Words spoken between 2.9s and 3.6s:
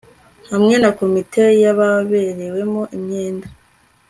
imyenda